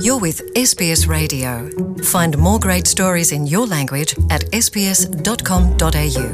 You're 0.00 0.18
with 0.20 0.40
SBS 0.54 1.06
Radio. 1.08 1.68
Find 2.02 2.38
more 2.38 2.58
great 2.60 2.86
stories 2.86 3.32
in 3.32 3.46
your 3.46 3.66
language 3.66 4.14
at 4.30 4.42
sbs.com.au. 4.52 6.28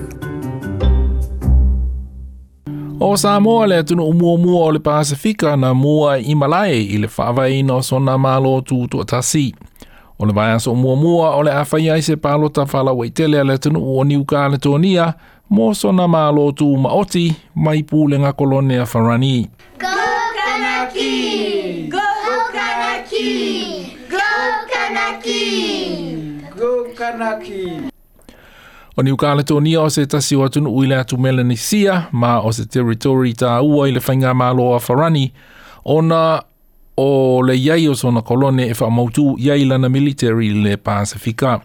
O 3.00 3.16
Samoa 3.16 3.66
le 3.66 3.76
atunu 3.76 4.08
umua 4.08 4.36
mua 4.38 4.64
o 4.66 4.72
le 4.72 4.79
Pasifika 4.79 5.57
na 5.57 5.75
mua 5.75 6.18
i 6.18 6.34
Malai 6.34 6.84
i 6.94 6.98
le 6.98 7.08
whawaina 7.16 7.75
o 7.75 7.82
sona 7.82 8.18
malo 8.18 8.61
tu 8.61 8.86
tu 8.89 8.98
atasi. 9.00 9.54
O 10.20 10.25
le 10.27 10.32
vai 10.32 10.52
aso 10.52 10.72
umua 10.72 10.96
mua 10.96 11.36
o 11.36 11.43
le 11.43 11.50
awhaia 11.50 11.95
i 11.96 12.00
se 12.02 12.16
palota 12.16 12.66
whala 12.72 12.93
waitele 12.93 13.45
le 13.45 13.52
atunu 13.54 13.80
o 13.98 14.04
niuka 14.04 14.48
le 14.50 14.59
tonia 14.59 15.14
mō 15.50 15.75
sona 15.75 16.09
malo 16.09 16.52
tu 16.52 16.77
maoti 16.77 17.34
mai 17.56 17.82
pūlenga 17.82 18.32
kolonea 18.32 18.84
wharani. 18.95 19.46
Go 19.79 19.86
Kanaki! 19.88 19.88
Go 19.88 20.38
Kanaki! 20.38 21.37
kanaki. 23.18 24.08
Go 24.11 24.21
kanaki. 24.72 26.40
Go 26.59 26.86
kanaki. 26.95 27.72
O 28.96 29.03
ni 29.03 29.13
ukaale 29.13 29.43
toni 29.43 29.76
o 29.76 29.89
se 29.90 30.07
tasi 30.07 30.36
o 30.36 30.45
atunu 30.45 30.76
uile 30.76 30.96
atu 30.96 31.18
Melanesia, 31.18 32.06
ma 32.12 32.41
o 32.41 32.50
se 32.53 32.64
territory 32.64 33.33
ta 33.34 33.62
ua 33.62 33.89
ile 33.89 34.00
whainga 34.00 34.34
malo 34.34 34.75
a 34.75 34.81
Farani, 34.81 35.33
ona 35.84 36.42
o 36.97 37.41
le 37.42 37.55
iai 37.56 37.89
o 37.89 37.95
sona 37.95 38.23
kolone 38.23 38.67
e 38.69 38.73
whamautu 38.75 39.37
iai 39.39 39.64
lana 39.64 39.89
military 39.89 40.50
le 40.50 40.77
Pasifika. 40.77 41.61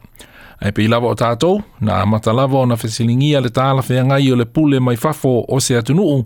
Ai 0.61 0.71
pei 0.71 0.87
lava 0.87 1.07
o 1.07 1.15
tātou, 1.15 1.63
na 1.81 2.01
amata 2.01 2.33
lava 2.33 2.57
o 2.57 2.65
na 2.65 2.75
fesilingia 2.77 3.41
le 3.41 3.49
tāla 3.49 3.81
whiangai 3.81 4.31
o 4.31 4.35
le 4.35 4.45
pule 4.45 4.79
mai 4.79 4.95
fafo 4.95 5.43
o 5.47 5.59
se 5.59 5.75
atunuu, 5.77 6.25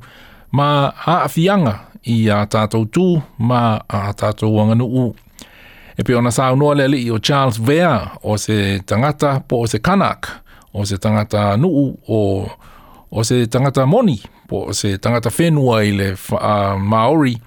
ma 0.51 0.91
a 1.05 1.21
awhianga 1.23 1.79
i 2.03 2.27
a 2.29 2.43
tātou 2.45 2.83
tū, 2.91 3.05
ma 3.39 3.79
a 3.87 4.11
tātou 4.13 4.51
wanganuu. 4.57 5.13
E 5.99 6.03
pe 6.05 6.13
ona 6.15 6.29
sau 6.31 6.55
noa 6.55 6.75
lea 6.77 6.87
li 6.93 6.99
o 7.11 7.17
Charles 7.21 7.57
Vea 7.57 8.17
o 8.23 8.35
se 8.37 8.79
tangata 8.85 9.39
po 9.49 9.57
o 9.63 9.67
se 9.67 9.79
kanak, 9.79 10.27
o 10.73 10.83
se 10.85 10.97
tangata 11.01 11.55
nuu 11.57 11.95
o, 12.07 12.45
o 13.11 13.23
se 13.23 13.47
tangata 13.47 13.85
moni 13.85 14.19
po 14.47 14.57
o 14.69 14.73
se 14.77 14.97
tangata 14.97 15.29
whenua 15.33 15.81
i 15.83 15.91
le 15.91 16.11
uh, 16.11 16.77
Maori. 16.79 17.37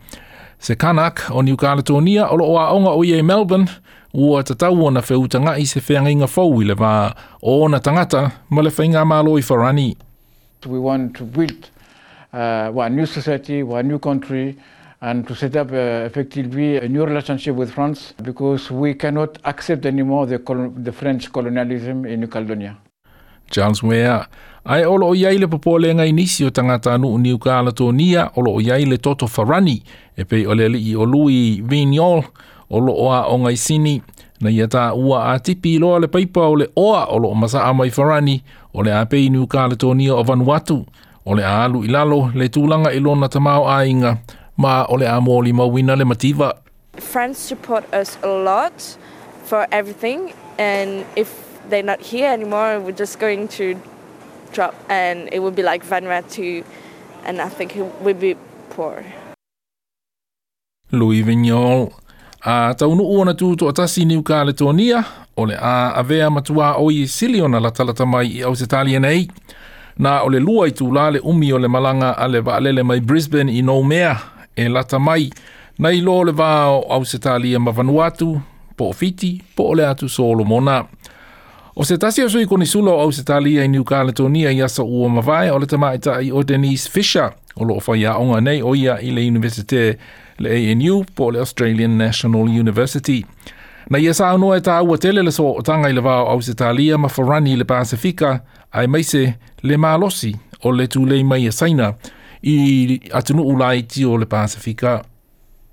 Se 0.59 0.75
kanak 0.75 1.23
o 1.31 1.43
New 1.43 1.57
Caledonia 1.57 2.27
o 2.29 2.37
loa 2.37 2.75
onga 2.75 2.91
o 2.91 3.05
iei 3.05 3.23
Melbourne 3.23 3.71
ua 4.15 4.43
te 4.43 4.55
tau 4.55 4.75
ona 4.85 5.01
whautanga 5.01 5.55
i 5.59 5.67
se 5.67 5.79
whianginga 5.81 6.27
fau 6.27 6.59
i 6.63 6.67
le 6.67 6.75
wā 6.75 7.13
o 7.43 7.61
ona 7.65 7.79
tangata 7.81 8.31
ma 8.51 8.63
le 8.63 8.71
whainga 8.79 9.05
mālo 9.05 9.39
i 9.39 9.43
wharani. 9.47 9.95
We 10.67 10.79
want 10.79 11.17
to 11.17 11.25
build 11.25 11.71
uh, 12.33 12.73
one 12.75 12.97
new 12.97 13.07
society, 13.07 13.63
one 13.63 13.87
new 13.87 13.99
country, 14.01 14.57
and 15.03 15.27
to 15.27 15.35
set 15.35 15.57
up 15.57 15.73
uh, 15.73 15.77
effectively 16.09 16.77
a 16.77 16.89
new 16.89 17.05
relationship 17.05 17.55
with 17.55 17.71
France 17.73 18.13
because 18.23 18.71
we 18.71 18.95
cannot 18.95 19.39
accept 19.45 19.87
anymore 19.87 20.27
the, 20.27 20.39
col 20.39 20.71
the 20.77 20.93
French 20.93 21.33
colonialism 21.33 22.05
in 22.05 22.21
New 22.21 22.27
Caledonia. 22.27 22.77
Charles 23.51 23.83
Mea, 23.83 24.27
ai 24.65 24.85
olo 24.85 25.07
o 25.09 25.15
iai 25.15 25.39
le 25.39 25.49
popole 25.49 25.95
ngai 25.95 26.13
nisi 26.13 26.45
o 26.45 26.51
tangata 26.51 26.93
anu 26.95 27.17
ni 27.19 27.33
ukaala 27.33 27.71
tō 27.71 27.89
nia, 27.95 28.31
olo 28.37 28.53
o 28.55 28.61
iai 28.61 28.85
toto 28.99 29.27
farani, 29.27 29.83
e 30.17 30.25
pei 30.25 30.47
ole 30.47 30.69
li 30.69 30.91
i 30.93 30.95
olui 30.95 31.57
lui 31.59 31.63
Vignol, 31.65 32.23
olo 32.71 32.93
oa 32.95 33.25
o 33.29 33.39
ngai 33.39 33.57
sini, 33.57 34.03
na 34.41 34.51
ia 34.51 34.67
ua 34.95 35.33
a 35.33 35.39
tipi 35.41 35.79
loa 35.79 35.99
le 36.01 36.07
paipa 36.09 36.41
o 36.41 36.61
oa 36.77 37.07
olo 37.11 37.29
o 37.31 37.35
masa 37.35 37.65
amai 37.65 37.91
farani, 37.91 38.43
ole 38.75 38.85
le 38.85 38.93
apei 38.95 39.29
ni 39.31 39.39
ukaala 39.39 39.75
tō 39.75 39.95
nia 39.97 40.15
o 40.15 40.23
Vanuatu, 40.23 40.87
ole 41.27 41.37
le 41.37 41.43
aalu 41.45 41.85
ilalo 41.85 42.31
le 42.35 42.49
tulanga 42.49 42.93
ilona 42.93 43.29
tamau 43.29 43.67
ainga, 43.69 43.91
inga, 43.91 44.19
ma 44.61 44.85
ole 44.93 45.09
a 45.09 45.17
mōli 45.21 45.53
ma 45.53 45.65
wina 45.65 45.97
le 45.97 46.05
mativa. 46.05 46.49
Friends 46.99 47.39
support 47.39 47.85
us 47.95 48.19
a 48.23 48.29
lot 48.49 48.77
for 49.45 49.67
everything 49.73 50.33
and 50.59 51.05
if 51.17 51.31
they're 51.71 51.87
not 51.93 52.01
here 52.03 52.29
anymore, 52.31 52.79
we're 52.81 52.97
just 53.05 53.19
going 53.19 53.49
to 53.49 53.75
drop 54.53 54.75
and 54.91 55.29
it 55.33 55.39
would 55.41 55.55
be 55.57 55.63
like 55.63 55.85
Vanuatu 55.87 56.65
and 57.25 57.41
I 57.41 57.49
think 57.49 57.77
it 57.77 57.85
would 58.03 58.21
be 58.21 58.37
poor. 58.71 59.05
Lui 60.93 61.23
Vignol. 61.23 61.93
A 62.45 62.75
tau 62.79 62.95
nu 62.95 63.05
uona 63.05 63.33
tū 63.37 63.53
tō 63.61 63.69
atasi 63.69 64.05
niu 64.09 64.21
kā 64.25 64.43
le 64.49 64.53
tōnia, 64.57 65.03
o 65.37 65.45
le 65.45 65.57
a 65.61 65.91
avea 66.01 66.31
matua 66.33 66.73
o 66.81 66.87
i 66.91 67.03
siliona 67.09 67.61
la 67.61 67.69
talata 67.71 68.07
mai 68.07 68.25
i 68.25 68.41
au 68.43 68.53
nei. 69.01 69.29
Nā 70.01 70.21
o 70.25 70.29
le 70.29 70.39
lua 70.41 70.69
i 70.69 70.73
tū 70.73 70.89
le 71.13 71.21
umi 71.21 71.53
o 71.53 71.59
le 71.59 71.69
malanga 71.69 72.15
a 72.17 72.27
le 72.29 72.41
vaalele 72.41 72.83
mai 72.83 73.01
Brisbane 73.01 73.51
i 73.53 73.61
nou 73.61 73.83
mea, 73.83 74.15
e 74.61 74.69
lata 74.75 74.99
mai. 75.09 75.31
Nei 75.83 76.01
lo 76.07 76.19
le 76.27 76.33
wā 76.39 76.51
o 76.75 76.81
au 76.95 77.05
se 77.09 77.19
tālia 77.25 77.59
ma 77.61 77.73
vanuatu, 77.77 78.29
po 78.77 78.91
o 78.91 78.93
fiti, 78.97 79.31
po 79.57 79.71
o 79.73 79.77
le 79.79 79.87
atu 79.89 80.09
so 80.09 80.29
o 80.35 80.45
mona. 80.51 80.81
O 81.81 81.85
se 81.85 81.97
tasi 82.03 82.23
asui 82.27 82.47
koni 82.51 82.67
sula 82.67 82.93
o 82.93 82.99
au 83.07 83.13
se 83.17 83.23
tālia 83.29 83.65
i 83.65 83.69
New 83.73 83.85
Caledonia 83.85 84.53
i 84.53 84.61
asa 84.67 84.83
ua 84.85 85.09
ma 85.15 85.21
vai 85.25 85.47
o 85.55 85.59
le 85.63 85.67
tamaita 85.71 86.19
i 86.27 86.33
o 86.37 86.43
Denise 86.43 86.91
Fisher, 86.91 87.31
o 87.57 87.65
lo 87.65 87.75
o 87.75 87.81
fai 87.85 88.05
onga 88.11 88.41
nei 88.41 88.61
o 88.63 88.75
ia 88.77 88.99
i 89.01 89.11
le 89.17 89.25
universite 89.31 89.97
le 90.41 90.51
ANU 90.73 90.99
po 91.17 91.31
le 91.31 91.39
Australian 91.45 91.97
National 92.01 92.43
University. 92.49 93.23
Na 93.91 93.99
ia 93.99 94.13
sa 94.15 94.29
anua 94.35 94.57
e 94.57 94.61
tāua 94.63 94.99
tele 95.03 95.23
le 95.25 95.33
so 95.35 95.55
o 95.57 95.63
tanga 95.67 95.89
i 95.89 95.93
le 95.97 96.05
wā 96.05 96.19
o 96.21 96.29
au 96.35 96.43
se 96.47 96.53
tālia 96.55 96.99
ma 96.99 97.09
farani 97.11 97.57
le 97.59 97.65
Pasifika, 97.67 98.37
ai 98.73 98.87
maise 98.87 99.25
le 99.63 99.77
malosi 99.83 100.35
o 100.63 100.71
le 100.71 100.87
tūlei 100.87 101.25
mai 101.27 101.47
e 101.47 101.53
saina, 101.57 101.95
i 102.43 103.01
atunu 103.13 103.43
ulai 103.45 103.83
ti 103.87 104.05
o 104.05 104.17
le 104.19 104.25
Pasifika. 104.27 105.05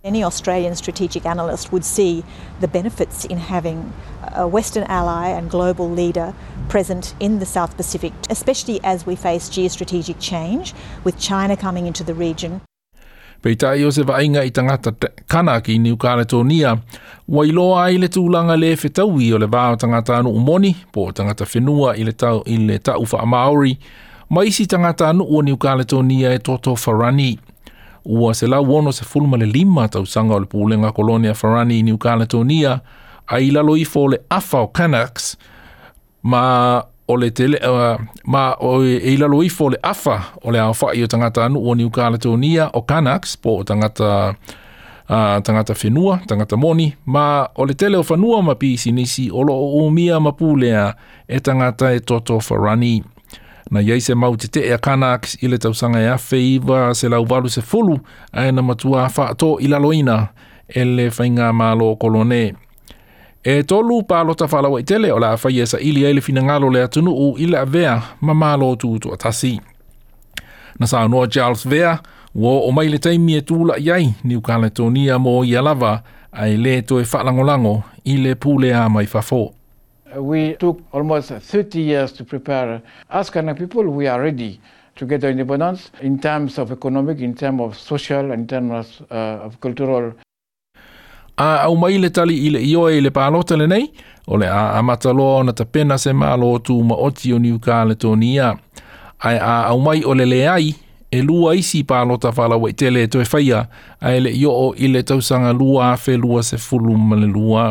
Any 0.04 0.24
Australian 0.24 0.76
strategic 0.76 1.26
analyst 1.26 1.72
would 1.72 1.84
see 1.86 2.24
the 2.62 2.68
benefits 2.68 3.26
in 3.26 3.38
having 3.38 3.94
a 4.36 4.48
Western 4.48 4.84
ally 4.84 5.30
and 5.30 5.50
global 5.50 5.90
leader 5.90 6.34
present 6.70 7.14
in 7.20 7.40
the 7.40 7.46
South 7.46 7.76
Pacific, 7.78 8.14
especially 8.30 8.80
as 8.84 9.06
we 9.06 9.16
face 9.16 9.50
geostrategic 9.50 10.16
change 10.20 10.74
with 11.04 11.20
China 11.20 11.58
coming 11.58 11.88
into 11.88 12.04
the 12.04 12.14
region. 12.14 12.62
Peitai 13.42 13.84
o 13.86 13.92
se 13.94 14.02
vaenga 14.04 14.44
i 14.48 14.52
tangata 14.58 14.92
kana 15.34 15.62
ki 15.62 15.78
New 15.80 15.98
Caledonia, 16.04 16.72
wa 17.28 17.46
iloa 17.46 17.82
i 17.92 17.98
le 18.02 18.08
tūlanga 18.16 18.56
le 18.60 18.72
fetaui 18.84 19.28
o 19.34 19.38
le 19.44 19.48
vāo 19.48 19.76
tangata 19.78 20.16
anu 20.18 20.30
umoni 20.40 20.74
po 20.92 21.12
tangata 21.12 21.46
whenua 21.46 21.94
i 22.00 22.04
le 22.04 22.12
tau, 22.24 22.42
i 22.48 22.58
le 22.58 22.80
tau 22.80 23.00
wha 23.04 23.26
Māori, 23.26 23.78
ma 24.30 24.44
isi 24.46 24.66
tangata 24.68 25.10
anu 25.10 25.24
ua 25.30 25.44
New 25.44 25.58
Caledonia 25.58 26.34
e 26.34 26.40
Toto 26.40 26.76
Farani. 26.76 27.40
Ua 28.06 28.34
se 28.34 28.48
la 28.48 28.60
uono 28.62 28.92
se 28.92 29.04
fulma 29.06 29.38
le 29.38 29.46
lima 29.46 29.88
tau 29.88 30.06
sanga 30.06 30.36
o 30.36 30.40
le 30.40 30.46
pūlenga 30.46 30.92
kolonia 30.94 31.34
Farani 31.34 31.80
i 31.80 31.84
New 31.84 31.98
Caledonia, 31.98 32.80
a 33.28 33.40
i 33.40 33.48
i 33.50 33.86
fō 33.86 34.10
le 34.12 34.18
afa 34.30 34.58
o 34.62 34.68
Canucks, 34.68 35.38
ma 36.24 36.82
o 37.10 37.16
le 37.16 37.30
tele, 37.32 37.58
uh, 37.64 37.98
ma 38.26 38.54
o 38.60 38.84
e, 38.84 38.96
e 38.98 39.12
i 39.12 39.16
i 39.16 39.50
fō 39.50 39.72
le 39.72 39.78
afa 39.84 40.18
o 40.44 40.52
le 40.52 40.60
afa 40.60 40.94
i 40.96 41.04
o 41.04 41.08
tangata 41.08 41.46
anu 41.46 41.60
ua 41.60 41.76
New 41.76 41.90
Caledonia 41.90 42.70
o 42.74 42.82
Canucks, 42.82 43.38
po 43.38 43.58
o 43.60 43.64
tangata 43.64 44.36
uh, 45.10 45.42
tangata 45.44 45.74
whenua, 45.74 46.20
tangata 46.28 46.56
moni, 46.58 46.96
ma 47.06 47.48
o 47.56 47.66
le 47.66 47.74
tele 47.74 47.98
o 47.98 48.04
whanua 48.10 48.42
ma 48.42 48.56
pisi 48.56 48.92
nisi 48.92 49.30
o 49.32 49.42
lo 49.44 49.54
o 49.54 49.84
umia 49.88 50.20
ma 50.20 50.30
pūlea 50.32 50.94
e 51.28 51.40
tangata 51.40 51.92
e 51.94 52.00
Toto 52.00 52.40
Farani 52.40 53.04
na 53.72 53.80
iai 53.82 54.02
se 54.02 54.14
mau 54.16 54.36
te 54.38 54.48
tee 54.48 54.72
a 54.74 54.78
kanaks 54.78 55.38
i 55.44 55.48
le 55.48 55.58
tausanga 55.62 56.00
e 56.04 56.08
afe 56.10 56.38
iwa 56.56 56.94
se 57.00 57.10
lau 57.10 57.26
walu 57.30 57.50
se 57.50 57.62
fulu 57.70 57.96
a 58.32 58.40
ena 58.48 58.62
matua 58.62 59.06
a 59.08 59.12
whaato 59.18 59.58
i 59.60 59.68
laloina 59.68 60.28
e 60.68 60.84
le 60.86 61.06
whainga 61.10 61.54
malo 61.54 61.96
kolone. 61.96 62.56
E 63.44 63.54
tolu 63.70 63.96
pālo 64.10 64.36
ta 64.36 64.46
whalau 64.52 64.80
i 64.80 64.84
tele 64.84 65.12
o 65.16 65.20
la 65.20 65.32
awhai 65.36 65.60
e 65.62 65.66
sa 65.66 65.78
ili 65.80 66.02
le 66.14 66.22
fina 66.22 66.42
ngalo 66.44 66.70
le 66.74 66.82
atunu 66.84 67.12
u 67.12 67.28
i 67.38 67.46
la 67.48 67.66
vea 67.66 67.96
ma 68.22 68.34
malo 68.34 68.76
tu 68.76 68.88
utu 68.96 69.14
atasi. 69.14 69.54
Na 70.80 70.86
sa 70.88 71.02
anua 71.02 71.28
Charles 71.28 71.64
Vea, 71.68 72.00
wo 72.36 72.54
o 72.68 72.72
mai 72.76 72.88
le 72.92 72.98
taimi 73.00 73.34
e 73.34 73.42
tūla 73.42 73.80
iai 73.82 74.14
ni 74.24 74.36
u 74.38 74.42
kāle 74.46 74.70
tonia 74.70 75.18
mō 75.18 75.34
i 75.50 75.56
alava 75.58 75.96
ai 76.32 76.58
le 76.62 76.82
to 76.86 77.00
e 77.00 77.04
whalangolango 77.10 77.76
i 78.06 78.18
le 78.22 78.36
pūle 78.36 78.76
a 78.78 78.86
mai 78.90 79.06
fafoa 79.10 79.57
we 80.20 80.56
took 80.60 80.82
almost 80.94 81.30
30 81.32 81.80
years 81.82 82.12
to 82.14 82.24
prepare. 82.24 82.82
As 83.10 83.30
Kanak 83.30 83.58
people, 83.58 83.88
we 83.90 84.08
are 84.08 84.22
ready 84.22 84.60
to 84.96 85.06
get 85.06 85.24
our 85.24 85.30
independence 85.30 85.92
in 86.02 86.20
terms 86.20 86.58
of 86.58 86.72
economic, 86.72 87.20
in 87.20 87.34
terms 87.36 87.62
of 87.62 87.78
social, 87.78 88.32
in 88.32 88.48
terms 88.48 89.00
of, 89.12 89.12
uh, 89.12 89.46
of 89.46 89.60
cultural. 89.62 90.14
A 91.40 91.64
au 91.68 91.76
mai 91.76 91.98
le 92.00 92.10
tali 92.10 92.34
i 92.48 92.50
le 92.50 92.60
ioe 92.66 92.96
i 92.98 93.02
le 93.02 93.12
pālota 93.14 93.54
le 93.58 93.68
nei, 93.68 93.92
o 94.28 94.38
le 94.42 94.48
a 94.50 94.74
amata 94.78 95.12
loa 95.14 95.36
ona 95.44 95.54
ta 95.54 95.66
pena 95.66 95.98
se 95.98 96.10
mālo 96.18 96.50
tū 96.66 96.74
ma 96.84 96.96
oti 97.06 97.30
o 97.34 97.38
niuka 97.40 97.84
le 97.86 97.94
tōni 97.94 98.32
ia. 98.40 98.56
Ai 99.22 99.38
a 99.38 99.60
au 99.70 99.78
mai 99.80 100.02
o 100.04 100.16
le 100.18 100.26
le 100.26 100.42
ai, 100.50 100.72
e 101.12 101.22
lua 101.22 101.54
isi 101.56 101.84
pālota 101.84 102.34
whala 102.36 102.58
wei 102.58 102.74
tele 102.74 103.04
e 103.06 103.08
toi 103.08 103.26
whaia, 103.34 103.62
ai 104.02 104.18
le 104.20 104.32
ioo 104.34 104.72
i 104.82 104.88
le 104.90 105.04
tausanga 105.04 105.52
lua 105.54 105.92
a 105.92 105.96
fe 105.98 106.18
lua 106.18 106.42
se 106.44 106.58
fulu 106.58 106.98
ma 106.98 107.16
le 107.16 107.30
lua. 107.30 107.70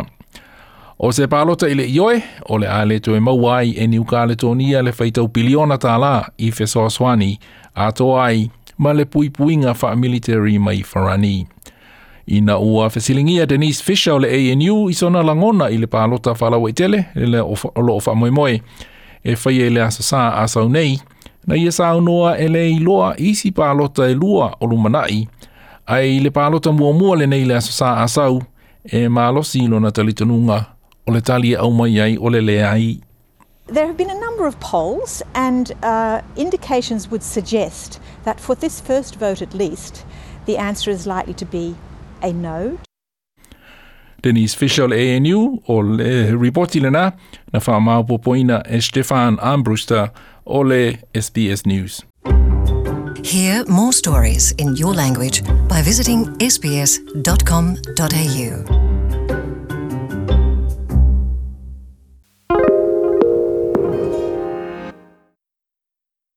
O 0.98 1.12
se 1.12 1.26
palota 1.28 1.69
ile 1.69 1.87
ioe, 1.90 2.22
o 2.48 2.58
le 2.58 2.66
a 2.69 2.84
le 2.87 3.00
toe 3.00 3.20
mauai 3.20 3.70
e 3.72 3.87
ni 3.87 3.98
uka 3.98 4.26
le 4.26 4.37
tonia 4.37 4.82
le 4.82 4.93
feitau 4.93 5.28
piliona 5.28 5.76
ta 5.78 5.98
la 5.98 6.22
i 6.38 6.50
Fesoaswani, 6.50 7.34
a 7.75 7.90
toai 7.93 8.50
ma 8.78 8.93
le 8.94 9.04
pui 9.04 9.28
puinga 9.31 9.75
fa 9.75 9.94
military 9.96 10.58
mai 10.58 10.81
farani. 10.82 11.46
Ina 12.26 12.56
ua 12.58 12.88
fesilingia 12.90 13.44
Denise 13.46 13.82
Fisher 13.84 14.14
o 14.14 14.19
le 14.19 14.28
ANU 14.52 14.88
i 14.88 14.94
sona 14.94 15.20
langona 15.22 15.69
i 15.69 15.76
le 15.78 15.87
palota 15.87 16.34
falau 16.34 16.64
i 16.66 16.70
e 16.70 16.72
tele, 16.72 17.02
le 17.14 17.26
le 17.26 17.40
o 17.42 17.81
loo 17.82 18.00
fa 18.00 18.14
moe 18.14 18.31
e 18.31 18.32
whaia 19.37 19.64
i 19.64 19.66
e 19.66 19.70
le 19.70 19.82
asasa 19.82 20.32
a 20.34 20.46
saunei, 20.49 20.99
na 21.46 21.54
ia 21.56 21.70
saunoa 21.72 22.38
e 22.38 22.49
le 22.49 22.70
i 22.70 22.78
loa 22.78 23.12
isi 23.19 23.50
palota 23.52 24.08
e 24.10 24.14
lua 24.14 24.54
o 24.60 24.66
lumanai, 24.66 25.28
ai 25.87 26.20
le 26.20 26.31
palota 26.31 26.72
mua 26.72 26.92
mua 26.92 27.16
le 27.16 27.26
nei 27.26 27.44
le 27.44 27.54
asasa 27.54 27.96
a 28.02 28.08
sau, 28.08 28.40
e 28.84 29.08
malo 29.08 29.42
silo 29.42 29.78
na 29.81 29.90
talitanunga 29.90 30.72
Ole 31.08 31.20
tali 31.20 31.56
au 31.56 31.70
mai 31.70 31.99
ai, 31.99 32.17
ole 32.20 32.41
le 32.41 32.62
ai. 32.67 33.00
There 33.73 33.87
have 33.87 33.97
been 33.97 34.11
a 34.11 34.20
number 34.26 34.47
of 34.47 34.55
polls, 34.61 35.23
and 35.35 35.73
uh, 35.82 36.20
indications 36.37 37.11
would 37.11 37.23
suggest 37.23 38.00
that 38.25 38.41
for 38.41 38.55
this 38.56 38.81
first 38.81 39.14
vote 39.17 39.41
at 39.43 39.55
least, 39.55 40.05
the 40.47 40.56
answer 40.58 40.91
is 40.94 41.06
likely 41.06 41.35
to 41.35 41.44
be 41.44 41.75
a 42.23 42.32
no. 42.32 42.70
Denise 44.25 44.55
Fischer 44.56 44.88
le 44.88 44.97
ANU 44.97 45.61
o 45.69 45.75
le 45.76 46.32
ripoti 46.41 46.81
lena 46.81 47.12
na 47.52 47.61
wha 47.61 47.81
maupopoina 47.81 48.62
e 48.70 48.81
Stefan 48.81 49.37
Armbruster 49.38 50.09
o 50.44 50.61
le 50.62 50.97
SBS 51.14 51.67
News. 51.67 52.00
Hear 53.25 53.64
more 53.67 53.93
stories 53.93 54.50
in 54.52 54.75
your 54.76 54.94
language 54.94 55.43
by 55.69 55.82
visiting 55.82 56.26
sbs.com.au. 56.38 58.85